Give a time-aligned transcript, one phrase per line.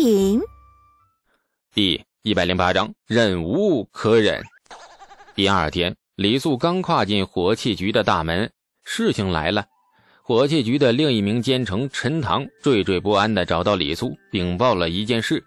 [0.00, 0.40] 品。
[1.74, 4.42] 第一百零八章，忍无可忍。
[5.34, 8.50] 第二天，李素刚跨进火器局的大门，
[8.82, 9.66] 事情来了。
[10.22, 15.44] 火器局的另一名奸臣陈塘惴惴不安地找到李素，禀报了一件事：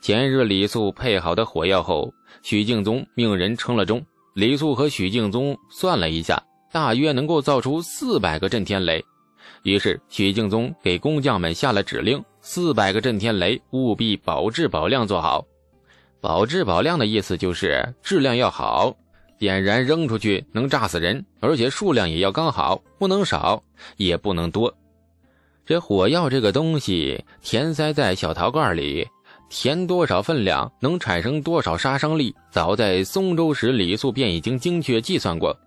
[0.00, 2.10] 前日李素配好的火药后，
[2.42, 4.02] 许敬宗命人称了钟。
[4.34, 9.04] 李素和许敬宗算了一下，大约能够造出四百个震天雷。
[9.64, 15.44] 于是许敬宗给工匠们下了指令：四百个震天雷务必保质保量做好。
[16.20, 18.94] 保质保量的意思就是质量要好，
[19.36, 23.60] 点燃扔出去能炸死人，而且数量也要刚好，不能少
[23.96, 24.72] 也不能多。
[25.64, 29.04] 这火药这个东西，填塞在小陶罐里，
[29.50, 35.58] 填多少分量能产生多少杀伤力，早在松州时李素便已经精确计算过。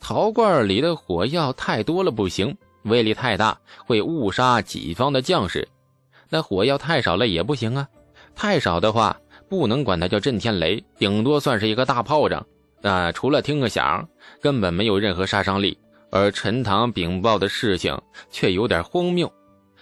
[0.00, 2.54] 陶罐里的火药太多了不行。
[2.84, 5.66] 威力太大会误杀己方的将士，
[6.28, 7.88] 那火药太少了也不行啊！
[8.34, 12.44] 太少的话，不能管它叫震天雷，顶多算是一个大炮仗。
[12.80, 14.08] 那除了听个响，
[14.40, 15.76] 根本没有任何杀伤力。
[16.10, 19.30] 而陈塘禀报的事情却有点荒谬。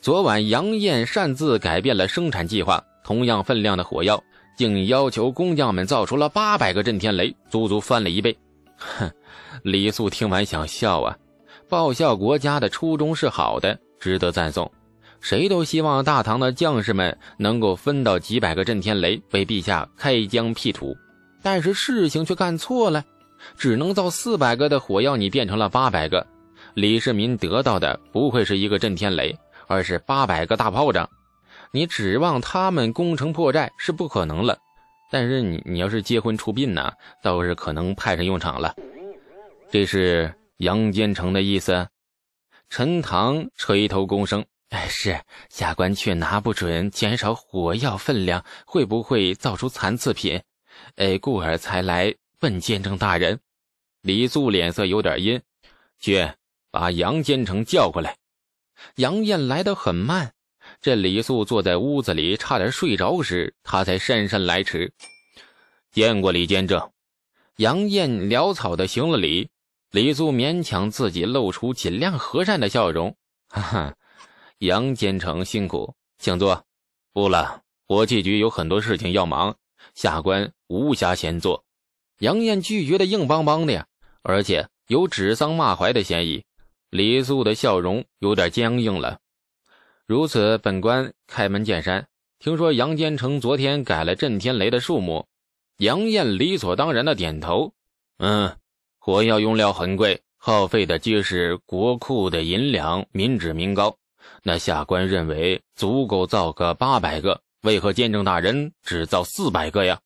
[0.00, 4.20] 昨晚杨艳擅自改变了生产计划，同样分量的火药，
[4.56, 8.36] 竟要求工匠们造出了八百个震天雷，足足翻了一倍。
[8.76, 9.10] 哼！
[9.62, 11.16] 李素听完想笑啊。
[11.68, 14.70] 报效国家的初衷是好的，值得赞颂。
[15.20, 20.96] 谁都希望大唐的将士们能够分到几百个震天雷，为陛下开疆辟土。
[21.42, 23.04] 但是事情却干错了，
[23.56, 26.26] 只能造四百个的火药，你变成了八百个。
[26.74, 31.08] 李世民得到的不会是一个震天雷，而是八百个大炮仗。
[31.72, 34.58] 你指望他们攻城破寨是不可能了。
[35.10, 38.74] 但是你你要是结婚出殡呢，倒是可能派上用场了。
[39.70, 40.32] 这是。
[40.58, 41.86] 杨坚成的意思，
[42.68, 50.42] 陈塘垂头躬声：“，哎是下官却拿不准减少火药分量会不会造出残次品，
[50.96, 53.40] 哎，故而才来问监正大人。”
[54.02, 55.40] 李素脸色有点阴，
[55.98, 56.30] 去
[56.70, 58.16] 把杨坚成叫过来。
[58.96, 60.32] 杨艳来得很慢，
[60.80, 64.92] 这李素坐在屋子里差点睡着时，他才姗姗来迟。
[65.90, 66.90] 见过李监正。
[67.56, 69.50] 杨艳潦草的行了礼。
[69.90, 73.16] 李素勉强自己露出尽量和善的笑容，
[73.48, 73.94] 哈哈，
[74.58, 76.64] 杨坚成辛苦，请坐。
[77.12, 79.56] 不了，火器局有很多事情要忙，
[79.94, 81.64] 下官无暇闲坐。
[82.18, 83.86] 杨艳拒绝的硬邦邦的呀，
[84.22, 86.44] 而且有指桑骂槐的嫌疑。
[86.90, 89.20] 李素的笑容有点僵硬了。
[90.06, 92.08] 如此，本官开门见山。
[92.40, 95.26] 听说杨坚成昨天改了震天雷的数目，
[95.76, 97.72] 杨艳理所当然的点头，
[98.18, 98.56] 嗯。
[98.98, 103.96] 火药用料很贵，耗费的皆是国库的银两，民脂民膏。
[104.42, 109.98] 那下官认为足够造个八百个，为何监正大人只造四百个呀？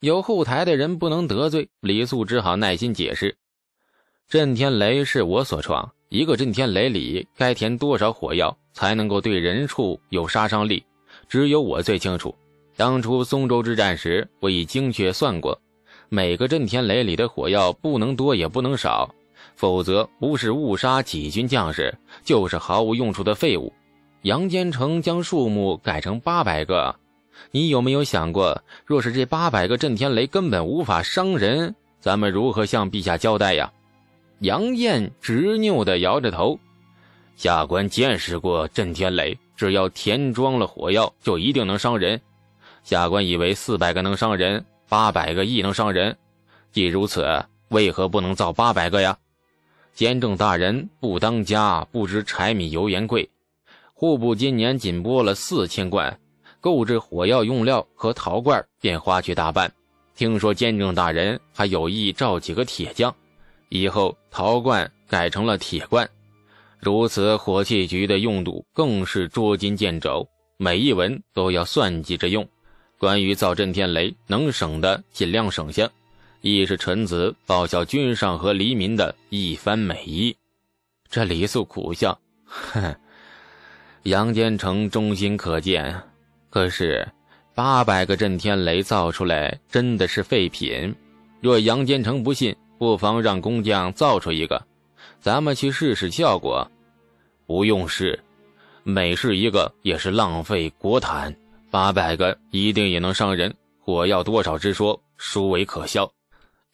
[0.00, 3.36] 有后台的人不能得罪，李素只好耐心解释：
[4.28, 10.84] 震天雷是我所创，一个震天雷里该填多少火药才能够对人畜有杀伤力，
[11.28, 12.34] 只有我最清楚。
[12.76, 15.58] 当初松州之战时，我已精确算过。
[16.10, 19.12] 每个震天雷里的火药不能多也不能少，
[19.56, 23.72] 否则不是误杀几军将士，就是毫无用处的废物。
[24.22, 26.94] 杨坚成将数目改成八百个，
[27.50, 33.72] 你有没有想过，若是这八百个震天雷根本无法伤人，咱们如何向陛下交代呀？
[34.40, 36.58] 杨艳执拗地摇着头，
[37.36, 42.20] 下官见识过震天雷，只要填装了火药，就一定能伤人。
[42.84, 44.64] 下官以为四百个能伤人。
[44.88, 46.16] 八百个亦能伤人，
[46.70, 49.18] 既如此，为何不能造八百个呀？
[49.96, 53.26] 监正大人不当家，不知柴米油盐贵。
[53.94, 56.20] 户部今年仅拨了四千贯，
[56.60, 59.72] 购置火药用料和陶罐便花去大半。
[60.14, 63.14] 听说监正大人还有意召几个铁匠，
[63.70, 66.06] 以后陶罐改成了铁罐，
[66.78, 70.28] 如此火器局的用度更是捉襟见肘，
[70.58, 72.46] 每一文都要算计着用。
[72.98, 75.90] 关于造震天雷，能省的尽量省下，
[76.40, 80.36] 亦是臣子报效君上和黎民的一番美意。
[81.08, 82.94] 这李素苦笑，哼，
[84.02, 86.02] 杨坚成忠心可见。
[86.50, 87.06] 可是
[87.54, 90.94] 八百个震天雷造出来真的是废品。
[91.40, 94.66] 若杨坚成不信，不妨让工匠造出一个，
[95.20, 96.68] 咱们去试试效果。
[97.46, 98.18] 不用试，
[98.82, 101.34] 每试一个也是浪费国产。
[101.70, 106.10] 八百个一定也能伤人，火药多少之说殊为可笑。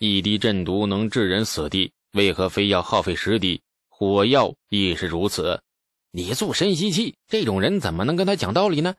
[0.04, 3.62] 一滴阵毒能致人死地，为何非要耗费十滴？
[3.88, 5.62] 火药亦是如此。
[6.10, 8.96] 李素深吸气，这种人怎么能跟他讲道理呢？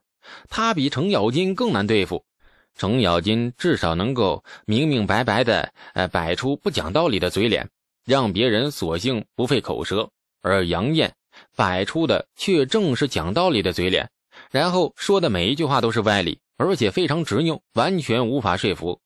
[0.48, 2.24] 他比程咬金更难对付。
[2.78, 7.70] 程咬金至少能够明明白白的，呃，摆出不讲道理的嘴脸，
[8.06, 10.08] 让别人索性不费口舌；
[10.42, 11.14] 而杨艳
[11.54, 14.10] 摆出的却正是讲道理的嘴脸，
[14.52, 19.02] 然后说的每一句话都是歪理，而且非常执拗，完全无法说服。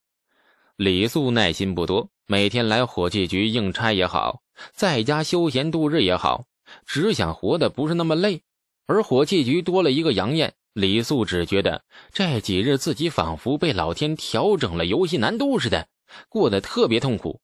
[0.77, 4.44] 李素耐心不多，每天来火器局应差也好，
[4.74, 6.45] 在家休闲度日也好，
[6.85, 8.44] 只想活得不是那么累。
[8.85, 10.53] 而火器局多了一个杨艳。
[10.74, 11.83] 李素只觉得
[12.13, 15.88] 这几日自己仿佛被老天调整了游戏难度似的，
[16.29, 17.41] 过得特别痛苦。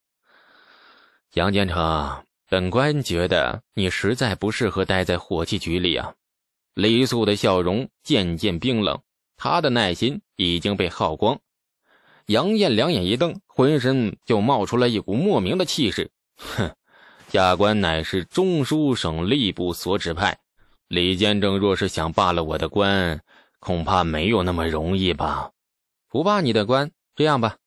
[1.33, 6.13] 杨建成，本官觉得你实在不适合待在火器局里啊！
[6.75, 9.01] 李素的笑容渐渐冰冷，
[9.38, 11.39] 他的耐心已经被耗光。
[12.28, 16.12] 杨艳两眼一瞪，浑身就冒出了一股莫名的气势。
[16.38, 16.72] 哼，
[17.30, 20.40] 下官乃是中书省吏部所指派。
[20.88, 23.22] 李监正若是想罢了我的官，
[23.60, 25.52] 恐怕没有那么容易吧？
[26.10, 27.58] 不罢你的官，这样吧，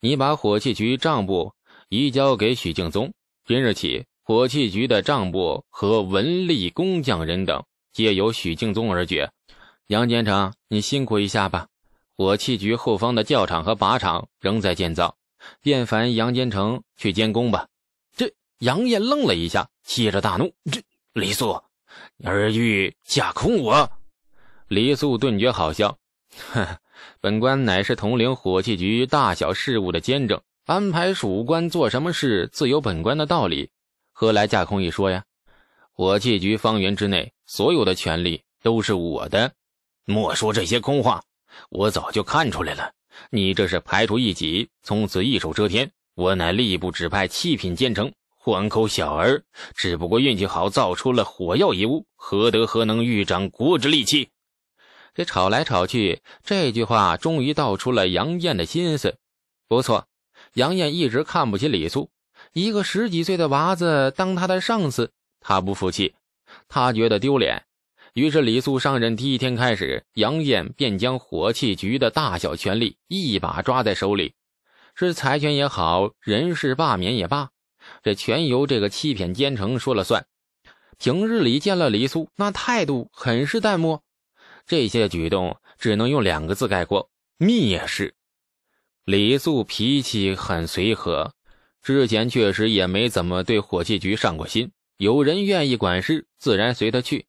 [0.00, 1.52] 你把火器局账簿
[1.88, 3.12] 移交给许敬宗。
[3.46, 9.30] 今日起，火器局的账簿和文吏工匠人等皆由许敬宗而决。
[9.86, 11.68] 杨监成，你辛苦一下吧。
[12.16, 15.16] 火器局后方的窖厂和靶场仍在建造，
[15.60, 17.66] 便烦杨坚成去监工吧。
[18.16, 20.80] 这杨艳愣了一下，接着大怒：“这
[21.12, 21.60] 李素！”
[22.24, 23.90] 尔欲架空我？
[24.68, 25.98] 李素顿觉好笑，
[26.52, 26.64] 哼，
[27.20, 33.70] 本官乃是统领火器局大小事务的监正，安排属官做什么事，自有本官的道理，
[34.12, 35.24] 何来架空一说呀？
[35.92, 39.52] 火器局方圆之内所有的权利都是我的，
[40.04, 41.22] 莫说这些空话，
[41.70, 42.92] 我早就看出来了，
[43.30, 45.90] 你这是排除异己，从此一手遮天。
[46.14, 48.12] 我乃吏部指派七品监丞。
[48.36, 49.42] 黄口小儿
[49.74, 54.28] 只不过运气好，造出了火药一物，何德何能欲掌国之利器？
[55.14, 59.16] 这吵来吵去，这句话终于道出了杨艳的心思。
[59.66, 60.08] 不错，
[60.52, 62.10] 杨艳一直看不起李素，
[62.52, 65.10] 一个十几岁的娃子当他的上司，
[65.40, 66.14] 他不服气，
[66.68, 67.64] 他觉得丢脸。
[68.14, 74.34] 于是李素上任第一天开始，杨艳便将火器局的大小权力一把抓在手里，
[74.94, 77.50] 是财权也好，人事罢免也罢。
[78.04, 80.24] 这全由这个七品奸臣说了算。
[80.96, 84.00] 平日里见了李素，那态度很是淡漠。
[84.64, 88.14] 这些举动只能用两个字概括：蔑视。
[89.04, 91.34] 李素脾气很随和，
[91.82, 94.70] 之前确实也没怎么对火器局上过心。
[94.98, 97.26] 有人愿意管事，自然随他去。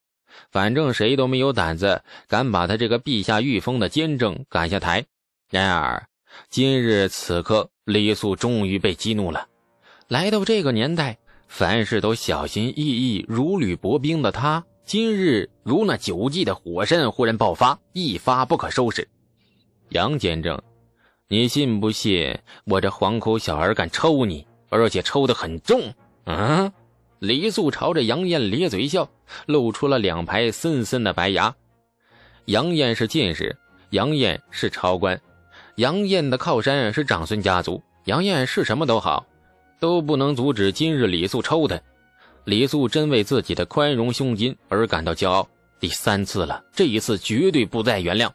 [0.52, 5.06] 反正谁都没有胆子敢把他这个陛下御封的监正赶下台。
[5.50, 6.08] 然而
[6.50, 9.48] 今日此刻，李素终于被激怒了。
[10.08, 11.18] 来到这个年代，
[11.48, 19.08] 凡事都小心翼翼、如履薄冰的他，今日如那久积的火山忽然爆发，一发不可收拾。
[19.90, 20.62] 杨监正，
[21.28, 25.94] 你信不信我这黄口小儿敢抽你，而且抽得很重？
[26.26, 26.72] 嗯？
[27.26, 29.10] 李素朝着杨艳咧嘴笑，
[29.46, 31.56] 露出了两排森森的白牙。
[32.46, 33.58] 杨艳是进士，
[33.90, 35.20] 杨艳是朝官，
[35.76, 39.26] 杨艳的靠山是长孙家族，杨艳是什么都好。
[39.78, 41.80] 都不能阻止今日李素抽他。
[42.46, 45.48] 李素真为自己的宽容胸襟而感到骄傲。
[45.80, 48.32] 第三次了，这一次绝对不再原谅。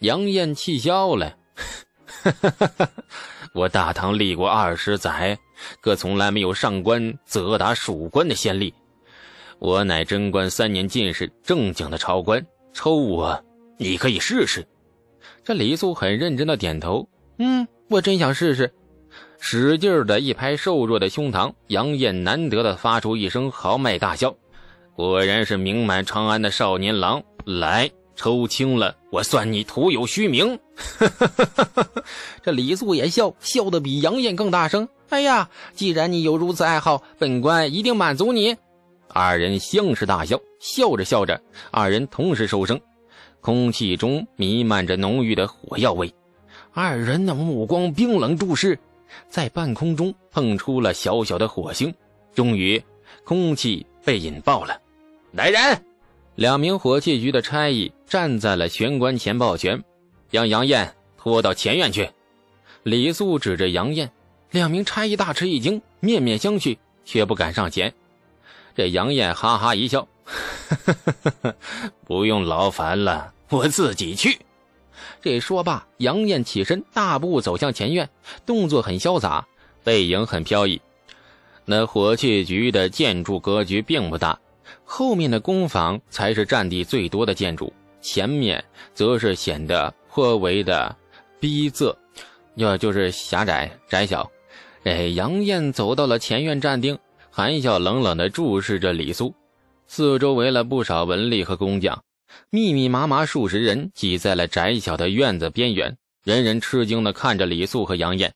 [0.00, 1.36] 杨艳气消了，
[2.22, 2.88] 哈
[3.54, 5.38] 我大唐立国二十载，
[5.80, 8.72] 可从来没有上官责打属官的先例。
[9.58, 13.44] 我乃贞观三年进士，正经的朝官，抽我，
[13.78, 14.66] 你可以试试。
[15.44, 18.72] 这李素很认真的点头，嗯，我真想试试。
[19.38, 24.34] 使劲的一拍瘦弱的胸膛，杨艳难得的发出一声豪迈大笑，
[24.94, 27.22] 果然是名满长安的少年郎。
[27.46, 30.58] 来，抽清了，我算你徒有虚名。
[32.42, 34.88] 这李素也笑笑的比杨艳更大声。
[35.08, 38.56] 哎呀，既然你有如此爱好，本官一定满足你。
[39.08, 42.80] 二人相视大笑，笑着笑着，二人同时收声，
[43.40, 46.12] 空气中弥漫着浓郁的火药味。
[46.72, 48.78] 二人的目光冰冷注视。
[49.28, 51.92] 在半空中碰出了小小的火星，
[52.32, 52.80] 终于，
[53.24, 54.80] 空气被引爆了。
[55.32, 55.60] 来人！
[56.36, 59.82] 两名火器局的差役站在了玄关前抱拳，
[60.30, 62.10] 将杨艳拖到前院去。
[62.82, 64.10] 李素指着杨艳，
[64.50, 67.92] 两名差役大吃一惊，面面相觑，却不敢上前。
[68.74, 70.08] 这杨艳哈哈一笑
[72.06, 74.38] ：“不用劳烦了，我自己去。”
[75.20, 78.08] 这说罢，杨艳起身，大步走向前院，
[78.46, 79.46] 动作很潇洒，
[79.84, 80.80] 背影很飘逸。
[81.66, 84.38] 那火器局的建筑格局并不大，
[84.84, 87.70] 后面的工坊才是占地最多的建筑，
[88.00, 90.94] 前面则是显得颇为的
[91.38, 91.94] 逼仄，
[92.56, 94.28] 要就是狭窄窄小。
[94.82, 96.98] 哎，杨艳走到了前院站定，
[97.30, 99.32] 含笑冷冷地注视着李素。
[99.86, 102.02] 四周围了不少文吏和工匠，
[102.50, 108.32] 密密麻麻数十人挤在了窄小的院子边缘，人人吃惊地看着李素和杨艳。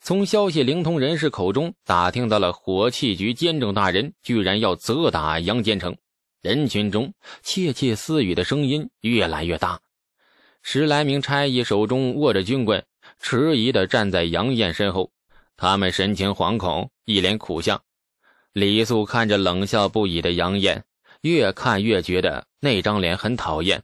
[0.00, 5.96] 从消息灵通人士口中打听到了火器局监正大人居然要责打杨坚成。
[6.40, 9.80] 人群中窃窃私语的声音越来越大，
[10.62, 12.84] 十来名差役手中握着军棍，
[13.20, 15.10] 迟疑地站在杨艳身后，
[15.56, 17.82] 他们神情惶恐，一脸苦相。
[18.52, 20.84] 李素看着冷笑不已的杨艳，
[21.22, 23.82] 越看越觉得那张脸很讨厌。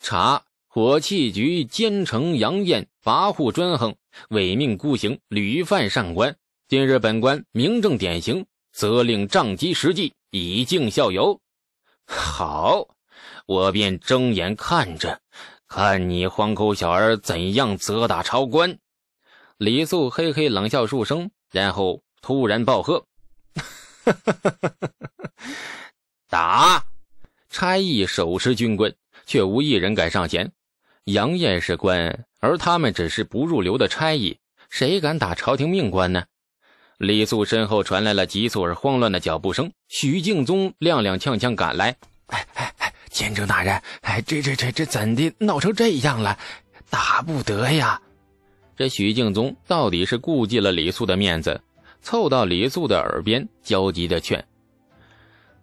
[0.00, 3.96] 查火器局奸臣杨艳跋扈专横，
[4.30, 6.36] 违命孤行，屡犯上官。
[6.68, 11.40] 今日本官明正典刑，责令杖击十记，以儆效尤。
[12.06, 12.88] 好，
[13.46, 15.20] 我便睁眼看着，
[15.68, 18.78] 看你黄口小儿怎样责打朝官。
[19.58, 23.04] 李素嘿嘿冷笑数声，然后突然暴喝
[26.28, 26.84] ：“打！”
[27.50, 28.94] 差役手持军棍，
[29.26, 30.50] 却无一人敢上前。
[31.04, 34.38] 杨艳是官，而他们只是不入流的差役，
[34.70, 36.24] 谁敢打朝廷命官呢？
[36.96, 41.96] 李素身后传来了急促而慌乱的脚步声，许敬宗踉踉跄跄赶来。
[42.26, 42.74] 哎哎，
[43.18, 46.38] 监正大人，哎，这这这这怎的闹成这样了？
[46.88, 48.00] 打不得呀！
[48.76, 51.60] 这许敬宗到底是顾忌了李素的面子，
[52.00, 54.46] 凑到李素的耳边焦急的劝：“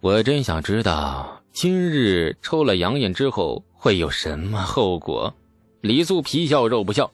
[0.03, 5.33] 我真想知道，今日抽了杨艳之后会有什么后果。”
[5.79, 7.09] 李素皮笑肉不笑。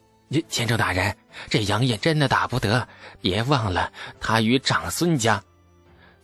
[0.48, 1.16] 监正大人，
[1.48, 2.88] 这杨艳真的打不得，
[3.20, 5.40] 别忘了他与长孙家。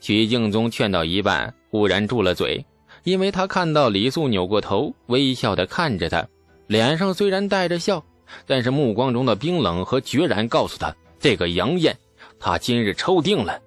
[0.01, 2.67] 许敬宗劝到一半，忽然住了嘴，
[3.09, 6.29] 因为他看到李素扭过头，微笑的看着他，
[6.67, 8.05] 脸上虽然带着笑，
[8.47, 11.97] 但是目光中的冰冷和决然告诉他，这个杨艳，
[12.39, 13.59] 他今日抽定了。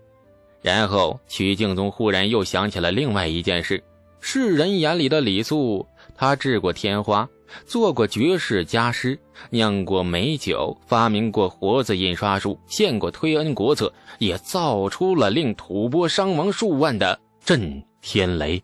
[0.61, 3.83] 然后曲敬宗忽然又想起了另外一件事：
[4.19, 7.27] 世人眼里的李素，他治过天花。
[7.65, 9.19] 做过绝世家师，
[9.49, 18.63] 酿过美酒，发明过活字印刷术，献过推恩国策，也造出了令吐蕃伤亡数万的震天雷。